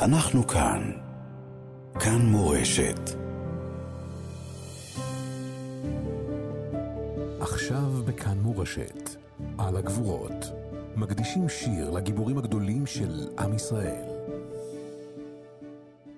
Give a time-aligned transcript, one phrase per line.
[0.00, 0.90] אנחנו כאן.
[2.00, 3.10] כאן מורשת.
[7.40, 9.16] עכשיו בכאן מורשת,
[9.58, 10.52] על הגבורות,
[10.96, 14.04] מקדישים שיר לגיבורים הגדולים של עם ישראל.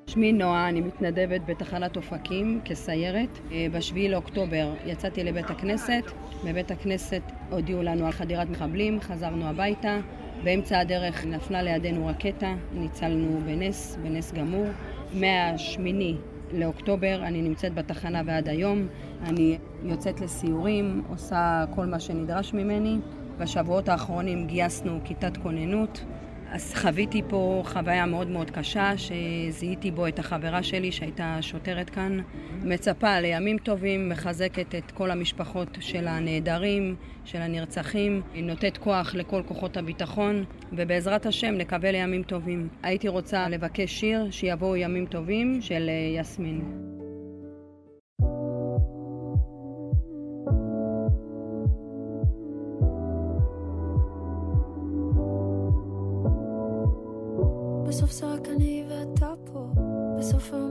[0.07, 3.39] שמי נועה, אני מתנדבת בתחנת אופקים כסיירת.
[3.53, 6.03] אה, בשביעי לאוקטובר יצאתי לבית הכנסת,
[6.45, 9.99] בבית הכנסת הודיעו לנו על חדירת מחבלים, חזרנו הביתה,
[10.45, 14.67] באמצע הדרך נפלה לידינו רקטה, ניצלנו בנס, בנס גמור.
[15.15, 16.17] מהשמיני
[16.53, 18.87] לאוקטובר אני נמצאת בתחנה ועד היום.
[19.23, 22.99] אני יוצאת לסיורים, עושה כל מה שנדרש ממני.
[23.39, 26.05] בשבועות האחרונים גייסנו כיתת כוננות.
[26.53, 32.21] אז חוויתי פה חוויה מאוד מאוד קשה, שזיהיתי בו את החברה שלי שהייתה שוטרת כאן.
[32.63, 39.77] מצפה לימים טובים, מחזקת את כל המשפחות של הנעדרים, של הנרצחים, נותנת כוח לכל כוחות
[39.77, 42.69] הביטחון, ובעזרת השם נקווה לימים טובים.
[42.83, 46.90] הייתי רוצה לבקש שיר שיבואו ימים טובים של יסמין.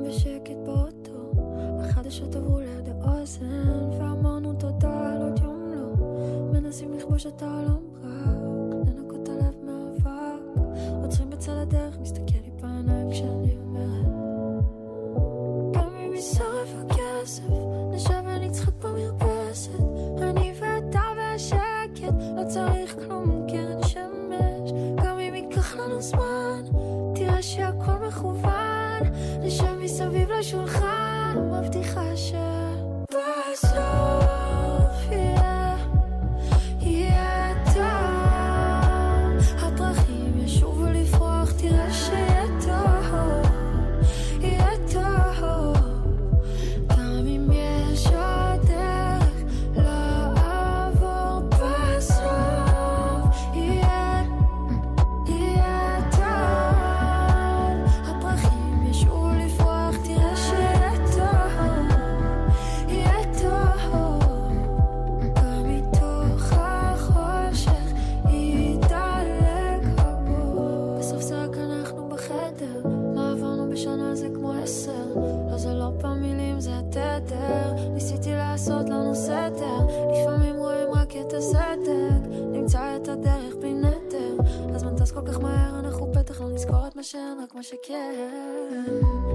[0.10, 1.32] בשקט באוטו.
[1.80, 6.06] החדשות עברו ליד האוזן, ואמרנו תודה על עוד יום לא.
[6.54, 10.62] מנסים לכבוש את העולם רק, לנקות הלב מאבק.
[11.04, 14.06] עוצרים בצד הדרך, מסתכל לי בעיניים כשאני אומרת.
[15.74, 16.49] גם אם יישרף
[74.64, 75.14] עשר.
[75.52, 77.90] לא זה לא פעם מילים, זה התדר.
[77.94, 79.78] ניסיתי לעשות לנו סדר,
[80.12, 82.22] לפעמים רואים רק את הסדק.
[82.52, 84.38] נמצא את הדרך בלי נדר.
[84.76, 88.28] הזמן טס כל כך מהר, אנחנו בטח לא נזכור את מה שאין, רק מה שכן.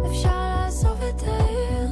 [0.07, 1.89] אפשר לעזוב את העיר,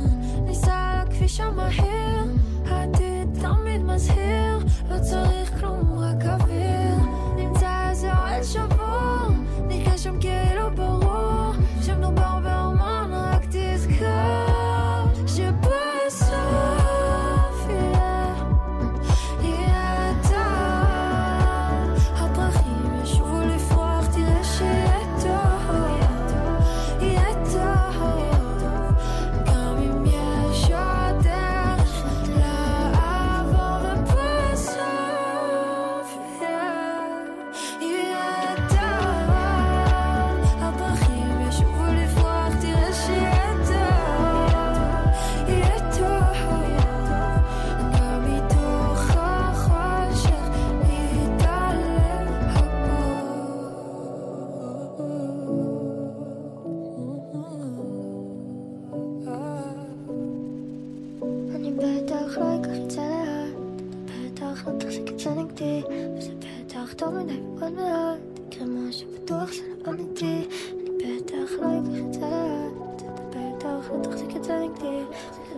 [64.63, 65.83] אתה בטח לא תחזיק את זה נגדי,
[66.19, 68.19] וזה בטח טוב מדי מאוד מאוד,
[68.49, 73.91] יקרה משהו בטוח זה לא אמיתי, אני בטח לא אקח את זה לאט, אתה בטח
[73.91, 75.03] לא תחזיק את זה נגדי,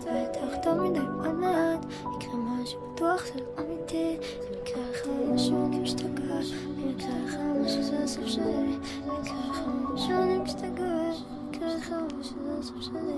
[0.00, 5.06] זה בטח טוב מדי מאוד מאוד, יקרה משהו בטוח זה לא אמיתי, זה יקרה לך
[5.34, 6.46] משהו אני משתגעת,
[6.78, 9.58] אם יקרה לך משהו זה הסוף שלי, אם יקרה לך
[9.94, 11.16] משהו אני משתגעת,
[11.52, 13.14] יקרה לך משהו זה הסוף שלי.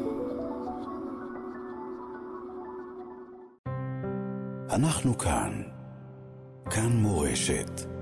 [4.71, 5.76] אנחנו כאן.
[6.71, 7.96] כאן מורשת.